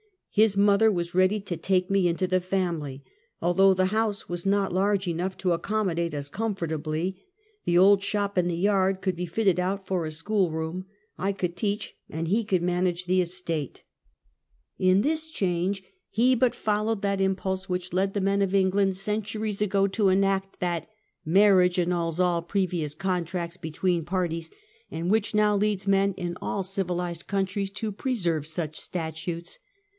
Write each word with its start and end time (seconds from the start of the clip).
His 0.33 0.57
mother 0.57 0.89
was 0.91 1.13
ready 1.13 1.39
to 1.41 1.57
take 1.57 1.91
me 1.91 2.07
into 2.07 2.25
the 2.25 2.39
family,— 2.39 3.03
although 3.41 3.73
the 3.73 3.87
house 3.87 4.27
was 4.29 4.45
not 4.47 4.73
large 4.73 5.07
enough 5.07 5.37
to 5.39 5.51
accommodate 5.51 6.13
us 6.13 6.29
comfortably— 6.29 7.21
the 7.65 7.77
old 7.77 8.01
shop 8.01 8.35
in 8.37 8.47
the 8.47 8.55
yard 8.57 9.01
could 9.01 9.15
be 9.15 9.25
fitted 9.27 9.59
up 9.59 9.85
for 9.85 10.05
a 10.05 10.11
school 10.11 10.49
room. 10.49 10.85
I 11.19 11.33
could 11.33 11.55
teach 11.55 11.95
and 12.09 12.29
he 12.29 12.45
could 12.45 12.63
manage 12.63 13.05
the 13.05 13.21
estate. 13.21 13.83
42 14.77 14.79
Half 14.79 14.79
a 14.79 14.79
Centuet. 14.79 14.95
In 14.95 15.01
this 15.01 15.29
change, 15.29 15.83
he 16.09 16.33
but 16.33 16.55
followed 16.55 17.01
that 17.03 17.21
impulse 17.21 17.69
which 17.69 17.93
led 17.93 18.13
the 18.13 18.21
men 18.21 18.41
of 18.41 18.55
England, 18.55 18.95
centuries 18.95 19.61
ago, 19.61 19.85
to 19.87 20.09
enact, 20.09 20.61
that" 20.61 20.87
marriage 21.25 21.77
annuls 21.77 22.21
all 22.21 22.41
previous 22.41 22.95
contracts 22.95 23.57
between 23.57 23.99
the 23.99 24.05
parties," 24.07 24.49
and 24.89 25.11
which 25.11 25.35
now 25.35 25.55
leads 25.55 25.85
men 25.85 26.13
in 26.13 26.37
all 26.41 26.63
civilized 26.63 27.27
countries 27.27 27.69
to 27.69 27.91
preserve 27.91 28.47
such 28.47 28.79
statutes. 28.79 29.59